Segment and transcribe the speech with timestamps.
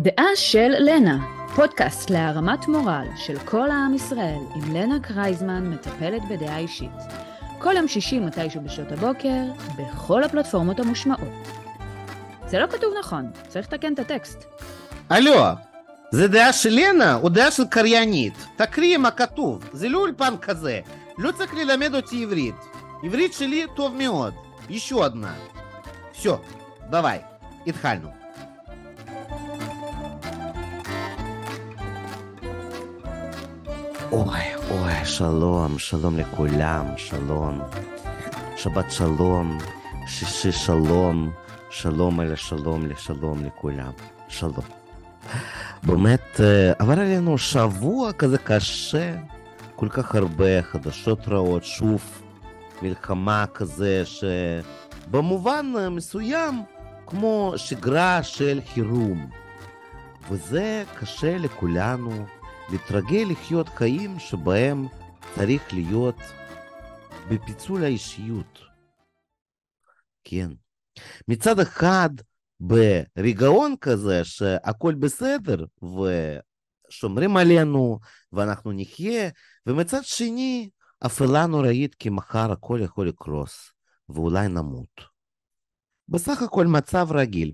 [0.00, 1.18] דעה של לנה,
[1.54, 6.90] פודקאסט להרמת מורל של כל העם ישראל עם לנה קרייזמן, מטפלת בדעה אישית.
[7.58, 9.42] כל יום שישי מתישהו בשעות הבוקר,
[9.78, 11.48] בכל הפלטפורמות המושמעות.
[12.46, 14.44] זה לא כתוב נכון, צריך לתקן את הטקסט.
[15.10, 15.34] הלו,
[16.10, 18.46] זה דעה של לנה או דעה של קריינית?
[18.56, 20.80] תקריאי מה כתוב, זה לא אולפן כזה.
[21.18, 22.54] לא צריך ללמד אותי עברית.
[23.02, 24.34] עברית שלי טוב מאוד.
[24.70, 25.34] еще одна.
[26.12, 26.40] Все,
[26.90, 27.20] давай,
[27.66, 28.19] התחלנו.
[34.11, 34.39] אוי,
[34.69, 37.61] אוי, שלום, שלום לכולם, שלום.
[38.57, 39.57] שבת שלום,
[40.07, 41.31] שישי שלום,
[41.69, 43.91] שלום אלה שלום לשלום לכולם,
[44.27, 44.65] שלום.
[45.83, 46.39] באמת,
[46.79, 49.15] עבר עלינו שבוע כזה קשה,
[49.75, 52.21] כל כך הרבה חדשות רעות, שוב
[52.81, 56.63] מלחמה כזה שבמובן מסוים
[57.07, 59.29] כמו שגרה של חירום.
[60.29, 62.25] וזה קשה לכולנו
[62.71, 64.87] להתרגל לחיות חיים שבהם
[65.35, 66.15] צריך להיות
[67.29, 68.59] בפיצול האישיות.
[70.23, 70.49] כן.
[71.27, 72.09] מצד אחד,
[72.59, 75.65] ברגעון כזה שהכל בסדר
[76.89, 77.99] ושומרים עלינו
[78.33, 79.29] ואנחנו נחיה,
[79.65, 80.69] ומצד שני,
[81.05, 83.71] אפלה נוראית כי מחר הכל יכול לקרוס
[84.09, 85.01] ואולי נמות.
[86.09, 87.53] בסך הכל מצב רגיל.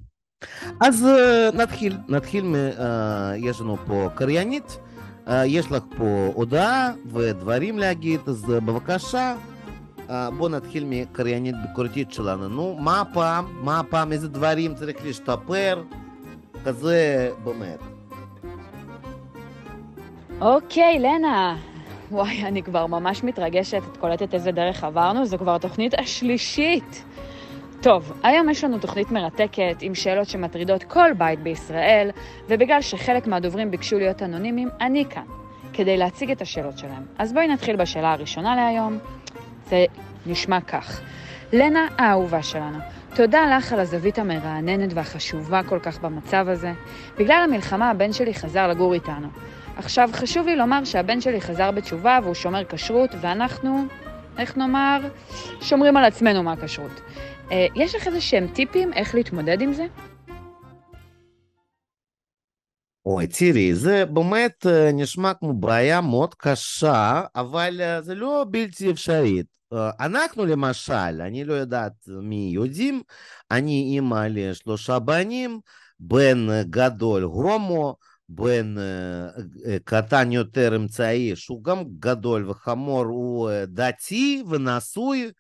[0.82, 2.46] אז uh, נתחיל, נתחיל,
[2.78, 2.82] uh,
[3.38, 4.78] יש לנו פה קריינית,
[5.46, 9.36] יש לך פה הודעה ודברים להגיד, אז בבקשה,
[10.08, 12.48] בואו נתחיל מקריינית ביקורתית שלנו.
[12.48, 13.46] נו, מה הפעם?
[13.64, 14.12] מה הפעם?
[14.12, 15.84] איזה דברים צריך להשתפר?
[16.66, 17.80] כזה באמת.
[20.42, 21.58] אוקיי, לנה,
[22.12, 27.04] וואי, אני כבר ממש מתרגשת, את קולטת איזה דרך עברנו, זו כבר התוכנית השלישית.
[27.82, 32.10] טוב, היום יש לנו תוכנית מרתקת עם שאלות שמטרידות כל בית בישראל,
[32.50, 35.24] ובגלל שחלק מהדוברים ביקשו להיות אנונימיים, אני כאן,
[35.74, 37.06] כדי להציג את השאלות שלהם.
[37.18, 38.98] אז בואי נתחיל בשאלה הראשונה להיום.
[39.70, 39.86] זה
[40.26, 41.02] נשמע כך.
[41.54, 42.78] לנה האהובה שלנו,
[43.16, 46.72] תודה לך על הזווית המרעננת והחשובה כל כך במצב הזה.
[47.18, 49.28] בגלל המלחמה הבן שלי חזר לגור איתנו.
[49.78, 53.86] עכשיו, חשוב לי לומר שהבן שלי חזר בתשובה והוא שומר כשרות, ואנחנו,
[54.38, 55.00] איך נאמר,
[55.62, 57.02] שומרים על עצמנו מהכשרות.
[57.52, 59.86] אה, יש לך איזה שהם טיפים איך להתמודד עם זה?
[63.06, 68.92] אוי, תראי, זה באמת אה, נשמע כמו בעיה מאוד קשה, אבל אה, זה לא בלתי
[68.92, 69.46] אפשרית.
[70.00, 73.02] אנחנו למשל, אני לא יודעת מי יודעים,
[73.52, 75.60] אני אימא לשלושה בנים,
[76.00, 77.96] בן גדול הומו,
[78.30, 78.76] בן
[79.84, 85.32] קטן יותר אמצעי, שהוא גם גדול וחמור, הוא דתי ונשוי.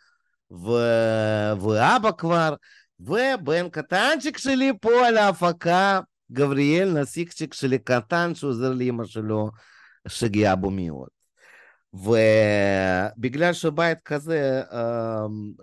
[0.51, 2.55] ואבא כבר,
[2.99, 5.99] ובן קטנצ'יק שלי פה על ההפקה,
[6.31, 9.51] גבריאל נסיכצ'יק שלי קטן, שעוזר לאמא שלו,
[10.07, 11.07] שגאה בו מאוד.
[11.93, 14.61] ובגלל שבית כזה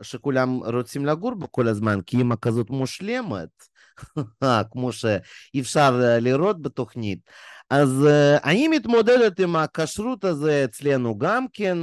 [0.02, 3.48] שכולם רוצים לגור בו כל הזמן, כי אמא כזאת מושלמת,
[4.70, 7.18] כמו שאי אפשר לראות בתוכנית,
[7.70, 8.06] אז
[8.44, 11.78] אני מתמודדת עם הכשרות הזה אצלנו גם כן,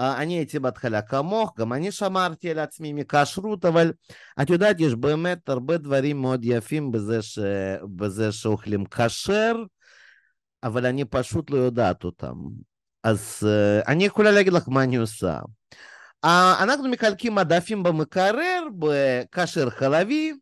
[0.00, 3.92] אני הייתי בהתחלה כמוך, גם אני שמרתי על עצמי מכשרות, אבל
[4.42, 7.38] את יודעת, יש באמת הרבה דברים מאוד יפים בזה, ש...
[7.96, 9.52] בזה שאוכלים כשר,
[10.62, 12.34] אבל אני פשוט לא יודעת אותם.
[13.04, 13.48] אז
[13.86, 15.38] אני יכולה להגיד לך מה אני עושה.
[16.60, 20.32] אנחנו מחלקים מדפים במקרר בכשר חלבי,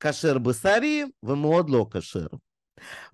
[0.00, 2.26] כשר בשרי ומאוד לא כשר.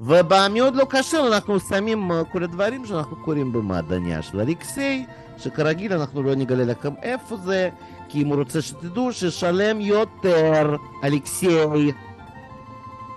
[0.01, 5.07] ובמאוד לא כשר אנחנו שמים כל הדברים שאנחנו קוראים במעדניה של אלכסיי,
[5.39, 7.71] שכרגיל אנחנו לא נגלה לכם איפה זה,
[8.09, 11.93] כי אם הוא רוצה שתדעו ששלם יותר, אלכסיי,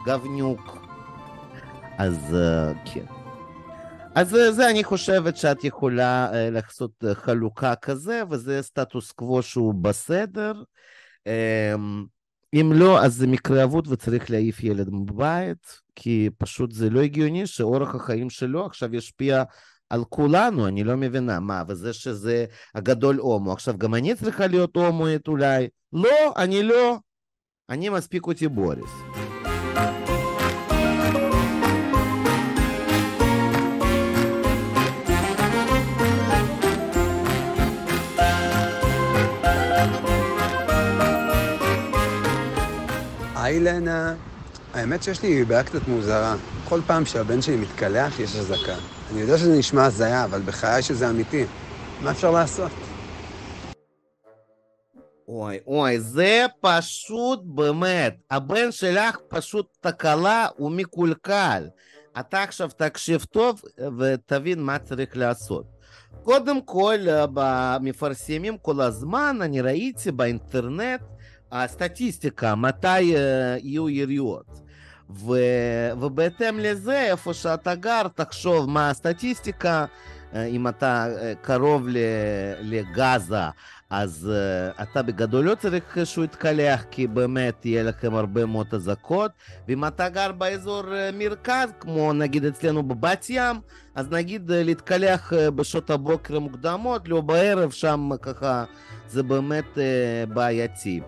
[0.05, 0.77] גבניוק.
[1.97, 2.37] אז
[2.85, 3.05] כן.
[4.15, 10.53] אז זה אני חושבת שאת יכולה לעשות חלוקה כזה, וזה סטטוס קוו שהוא בסדר.
[12.53, 17.47] אם לא, אז זה מקרה אבוד וצריך להעיף ילד מבית, כי פשוט זה לא הגיוני
[17.47, 19.43] שאורח החיים שלו עכשיו ישפיע
[19.89, 22.45] על כולנו, אני לא מבינה, מה, וזה שזה
[22.75, 25.67] הגדול הומו, עכשיו גם אני צריכה להיות הומואית אולי?
[25.93, 26.97] לא, אני לא,
[27.69, 28.91] אני מספיק אותי בוריס.
[43.43, 44.15] היי לנה,
[44.73, 46.35] האמת שיש לי בעיה קצת מוזרה.
[46.69, 48.75] כל פעם שהבן שלי מתקלח יש אזעקה.
[49.11, 51.45] אני יודע שזה נשמע הזיה, אבל בחיי שזה אמיתי.
[52.01, 52.71] מה אפשר לעשות?
[55.27, 61.67] אוי, אוי, זה פשוט באמת, הבן שלך פשוט תקלה ומקולקל.
[62.19, 63.61] אתה עכשיו תקשיב טוב
[63.99, 65.65] ותבין מה צריך לעשות.
[66.23, 66.95] קודם כל,
[67.81, 71.01] מפרסמים כל הזמן, אני ראיתי באינטרנט
[71.52, 74.60] הסטטיסטיקה, מתי יהיו יריות.
[75.10, 75.32] ו...
[76.00, 79.84] ובהתאם לזה, איפה שאתה גר, תחשוב מה הסטטיסטיקה,
[80.35, 81.07] אם אתה
[81.41, 81.87] קרוב
[82.61, 83.43] לגזה,
[83.89, 84.31] אז
[84.81, 89.31] אתה בגדול לא צריך שהוא יתקלח, כי באמת יהיה לכם הרבה מאוד אזעקות,
[89.67, 90.83] ואם אתה גר באזור
[91.13, 93.55] מרכז, כמו נגיד אצלנו בבת ים,
[93.95, 98.63] אז נגיד להתקלח בשעות הבוקר המוקדמות, לא בערב, שם ככה
[99.07, 99.77] זה באמת
[100.33, 101.01] בעייתי.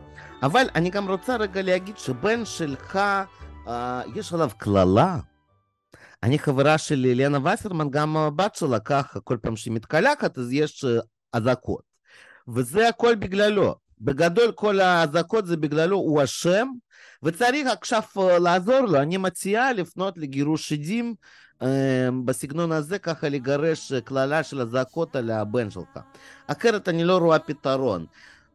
[0.43, 2.99] אבל אני גם רוצה רגע להגיד שבן שלך,
[4.15, 5.17] יש עליו קללה.
[6.25, 10.85] אני חברה של אליאנה וסרמן, גם הבת שלה ככה, כל פעם שהיא מתקלחת, אז יש
[11.33, 11.81] אזעקות.
[12.47, 13.75] וזה הכל בגללו.
[14.01, 16.67] בגדול כל האזעקות זה בגללו, הוא אשם,
[17.23, 18.01] וצריך עכשיו
[18.41, 19.01] לעזור לו.
[19.01, 21.15] אני מציעה לפנות לגירוש עדים
[22.25, 25.99] בסגנון הזה, ככה לגרש קללה של אזעקות על הבן שלך.
[26.47, 28.05] אחרת אני לא רואה פתרון.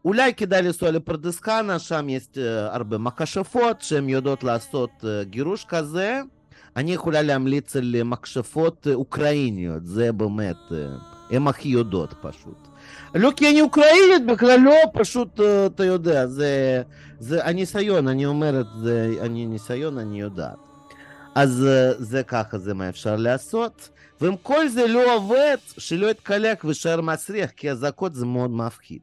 [0.05, 2.27] אולי כדאי לנסוע לפרדס חנה, שם יש
[2.69, 4.91] הרבה מכשפות שהן יודעות לעשות
[5.23, 6.21] גירוש כזה.
[6.77, 10.57] אני יכולה להמליץ על מכשפות אוקראיניות, זה באמת,
[11.31, 12.69] הן הכי יודעות פשוט.
[13.15, 16.83] לא כי אני אוקראינית בכלל לא, פשוט אתה יודע, זה,
[17.21, 20.57] זה הניסיון, אני אומרת, זה אני ניסיון, אני יודעת.
[21.35, 21.67] אז
[21.99, 23.89] זה ככה, זה מה אפשר לעשות.
[24.21, 29.01] ואם כל זה לא עובד, שלא יתקלק ויישאר מסריח, כי אזעקות זה מאוד מפחיד.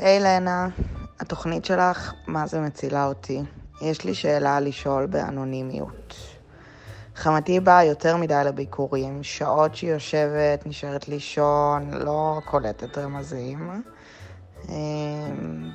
[0.00, 0.68] היי לנה,
[1.20, 3.42] התוכנית שלך, מה זה מצילה אותי?
[3.80, 6.14] יש לי שאלה לשאול באנונימיות.
[7.16, 13.82] חמתי באה יותר מדי לביקורים, שעות שהיא יושבת, נשארת לישון, לא קולטת רמזים.
[14.68, 14.74] אמ,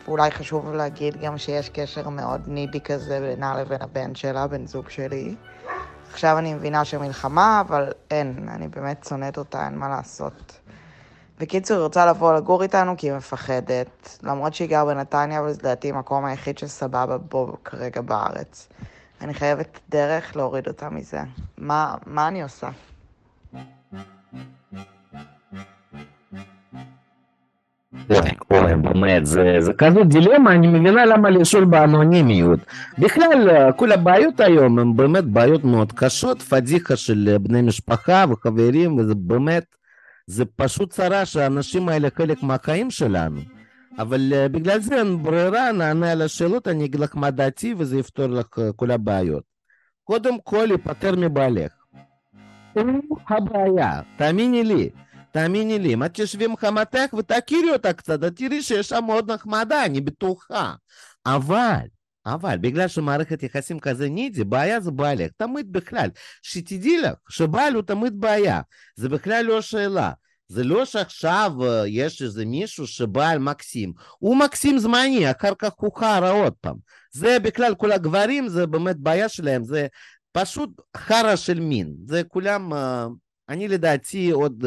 [0.06, 4.90] ואולי חשוב להגיד גם שיש קשר מאוד נידי כזה בינה לבין הבן שלה, בן זוג
[4.90, 5.36] שלי.
[6.12, 10.60] עכשיו אני מבינה שמלחמה, אבל אין, אני באמת שונאת אותה, אין מה לעשות.
[11.40, 15.60] בקיצור, היא רוצה לבוא לגור איתנו כי היא מפחדת, למרות שהיא גר בנתניה, אבל זה
[15.60, 18.70] לדעתי המקום היחיד שסבבה בו כרגע בארץ.
[19.22, 21.20] אני חייבת דרך להוריד אותה מזה.
[21.58, 22.70] מה, מה אני עושה?
[28.10, 28.20] אוי,
[28.52, 32.60] אוי, באמת, זה, זה כזאת דילמה, אני מבינה למה לשאול באנונימיות.
[33.00, 39.16] בכלל, כל הבעיות היום הן באמת בעיות מאוד קשות, פדיחה של בני משפחה וחברים, וזה
[39.16, 39.76] באמת...
[40.28, 43.42] זה פשוט צרה שהאנשים האלה חלק מהחיים שלנו.
[43.98, 48.00] אבל uh, בגלל זה אין ברירה, נענה על השאלות, אני אגיד לך מה דעתי וזה
[48.00, 49.44] יפתור לך uh, כל הבעיות.
[50.04, 51.72] קודם כל, להיפטר מבעלך.
[52.74, 54.90] הוא הבעיה, תאמיני לי.
[55.32, 59.32] תאמיני לי, אם את תשבי עם חמתך ותכירי אותה קצת, את תראי שיש שם מאוד
[59.32, 60.74] נחמדה, אני בטוחה.
[61.26, 61.86] אבל
[62.26, 66.10] אבל בגלל שמערכת יחסים כזה נידי, בעיה זה בעלך, תמיד בכלל.
[66.42, 68.62] שתדעי לך שבעל הוא תמיד בעיה,
[68.96, 70.12] זה בכלל לא שאלה.
[70.48, 71.52] זה לא שעכשיו
[71.88, 76.76] יש איזה מישהו שבעל מקסים, הוא מקסים זמני, אחר כך הוא חרא עוד פעם.
[77.12, 79.88] זה בכלל, כל הגברים, זה באמת בעיה שלהם, זה
[80.32, 81.96] פשוט חרא של מין.
[82.06, 82.72] זה כולם...
[83.50, 84.66] אני לדעתי עוד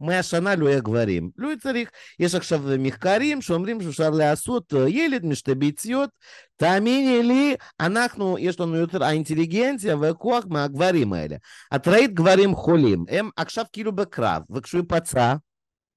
[0.00, 1.30] מאה שנה לא יהיה גברים.
[1.36, 6.10] לא צריך, יש עכשיו מחקרים שאומרים שאפשר לעשות ילד משתי ביציות.
[6.56, 11.36] תאמיני לי, אנחנו, יש לנו יותר האינטליגנציה והכוח מהגברים האלה.
[11.74, 15.34] את ראית גברים חולים, הם עכשיו כאילו בקרב, וכשהוא ייפצע,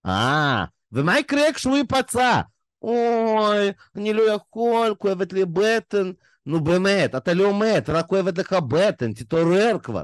[0.05, 2.41] אה, ומה יקרה כשהוא ייפצע?
[2.81, 6.11] אוי, אני לא יכול, כואבת לי בטן.
[6.45, 10.03] נו באמת, אתה לא מת, רק כואבת לך בטן, תתעורר כבר.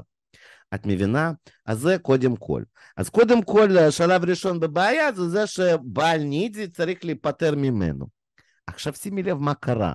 [0.74, 1.32] את מבינה?
[1.66, 2.62] אז זה קודם כל.
[2.96, 8.06] אז קודם כל, שלב ראשון בבעיה זה זה שבעל נידי צריך להיפטר ממנו.
[8.66, 9.94] עכשיו שימי לב מה קרה.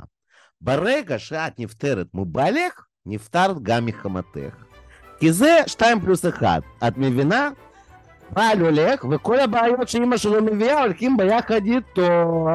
[0.62, 4.56] ברגע שאת נפטרת מבעלך, נפטרת גם מחמתך.
[5.20, 6.64] כי זה 2 פלוס 1.
[6.88, 7.50] את מבינה?
[8.32, 12.48] בעל הולך, וכל הבעיות שאימא שלו מביאה הולכים ביחד איתו.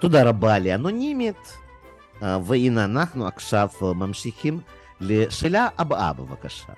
[0.00, 1.56] תודה רבה לאנונימית.
[2.44, 4.60] והנה אנחנו עכשיו ממשיכים
[5.00, 6.72] לשאלה הבאה בבקשה.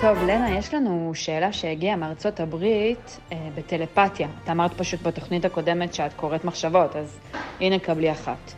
[0.00, 4.28] טוב, לנה, יש לנו שאלה שהגיעה מארצות הברית אה, בטלפתיה.
[4.44, 7.18] את אמרת פשוט בתוכנית הקודמת שאת קוראת מחשבות, אז
[7.60, 8.52] הנה קבלי אחת.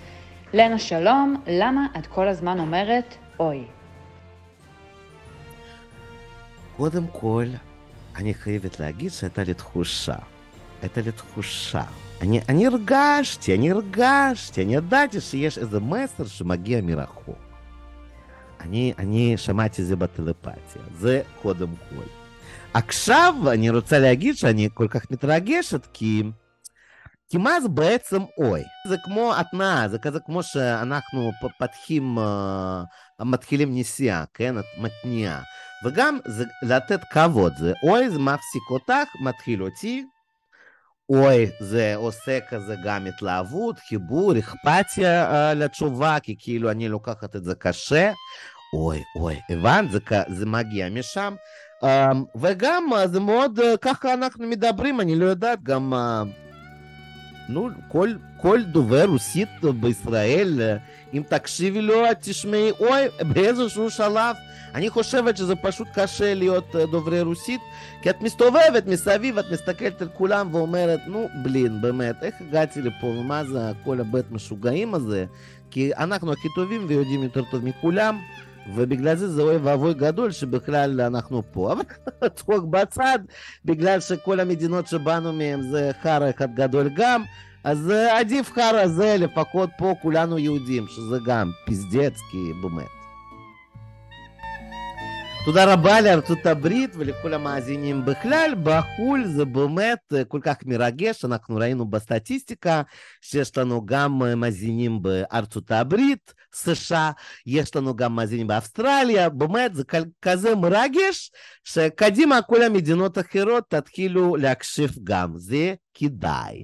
[0.54, 3.64] לנה, שלום, למה את כל הזמן אומרת אוי?
[6.76, 7.46] קודם כל,
[8.16, 10.16] אני חייבת להגיד שהייתה לי תחושה.
[10.82, 11.82] הייתה לי תחושה.
[12.24, 17.38] אני, אני הרגשתי, אני הרגשתי, אני ידעתי שיש איזה מסר שמגיע מרחוק.
[18.60, 22.04] אני, אני שמעתי את זה בטלפתיה, זה קודם כל.
[22.74, 26.22] עכשיו אני רוצה להגיד שאני כל כך מתרגשת, כי...
[27.28, 28.62] כי מה זה בעצם אוי?
[28.88, 34.54] זה כמו התנאה, זה כזה כמו שאנחנו פתחים, uh, מתחילים נסיעה, כן?
[34.78, 35.42] מתניעה.
[35.84, 40.04] וגם זה לתת כבוד, זה אוי, זה מפסיק אותך, מתחיל אותי.
[41.10, 47.44] אוי, זה עושה כזה גם התלהבות, חיבור, אכפתיה uh, לתשובה, כי כאילו אני לוקחת את
[47.44, 48.12] זה קשה.
[48.72, 49.90] אוי, אוי, הבנת?
[49.90, 51.34] זה, זה מגיע משם.
[51.84, 51.86] Uh,
[52.40, 55.92] וגם uh, זה מאוד, uh, ככה אנחנו מדברים, אני לא יודעת, גם...
[55.92, 56.43] Uh,
[57.48, 59.48] נו, כל, כל דובר רוסית
[59.80, 60.60] בישראל,
[61.14, 64.36] אם תקשיבי לו, תשמעי, אוי, באיזשהו שלב,
[64.74, 67.60] אני חושבת שזה פשוט קשה להיות דוברי רוסית,
[68.02, 73.06] כי את מסתובבת מסביב, את מסתכלת על כולם ואומרת, נו, בלין, באמת, איך הגעתי לפה,
[73.06, 75.24] ומה זה כל הבית משוגעים הזה?
[75.70, 78.18] כי אנחנו הכי טובים ויודעים יותר טוב מכולם.
[78.74, 81.72] ובגלל זה זה אוי ואבוי גדול שבכלל אנחנו פה.
[81.72, 81.84] אבל
[82.36, 83.18] צחוק בצד,
[83.64, 87.22] בגלל שכל המדינות שבאנו מהן זה חרא אחד גדול גם,
[87.64, 93.03] אז עדיף חרא זה, לפחות פה כולנו יהודים, שזה גם פזדץ, כי באמת.
[95.45, 98.53] תודה רבה לארצות הברית ולכל המאזינים בכלל.
[98.63, 102.81] בחו"ל זה באמת כל כך מרגש, אנחנו ראינו בסטטיסטיקה
[103.21, 107.11] שיש לנו גם מאזינים בארצות הברית, США,
[107.45, 109.83] יש לנו גם מאזינים באוסטרליה, באמת זה
[110.21, 111.31] כזה מרגש,
[111.63, 116.63] שקדימה כל המדינות האחרות תתחילו להקשיב גם, זה כדאי.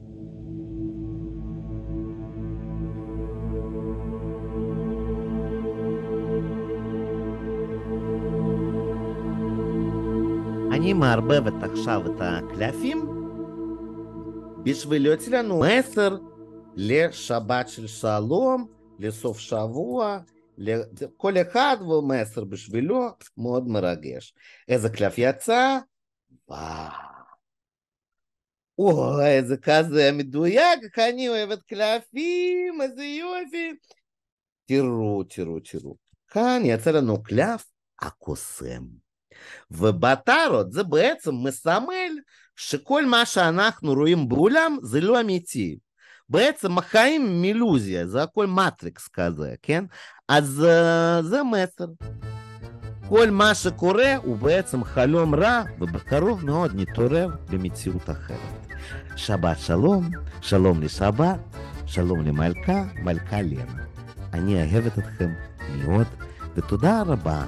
[10.80, 13.06] אני מערבבת עכשיו את הקלפים
[14.64, 16.16] בשביל להוציא לנו מסר
[16.76, 18.66] לשבת של שלום,
[18.98, 20.18] לסוף שבוע,
[21.16, 24.34] כל אחד ומסר בשבילו, מאוד מרגש.
[24.68, 25.78] איזה קלף יצא?
[26.48, 26.90] וואו.
[28.78, 33.72] אוי, איזה כזה מדויק, אני אוהבת קלפים, איזה יופי.
[34.66, 35.96] תראו, תראו, תראו.
[36.28, 37.66] כאן יצא לנו קלף
[38.02, 39.09] הקוסם.
[39.70, 42.12] ובטרות זה בעצם מסמל
[42.56, 45.78] שכל מה שאנחנו רואים בעולם זה לא אמיתי.
[46.28, 49.84] בעצם החיים מילוזיה, זה הכל מטריקס כזה, כן?
[50.28, 50.66] אז
[51.22, 51.86] זה מסר.
[53.08, 58.66] כל מה שקורה הוא בעצם חלום רע, ובקרוב מאוד נתעורר במציאות אחרת.
[59.16, 61.38] שבת שלום, שלום לשבת,
[61.86, 63.84] שלום למלכה, מלכה לנה.
[64.32, 65.30] אני אוהבת אתכם
[65.76, 66.06] מאוד,
[66.54, 67.44] ותודה רבה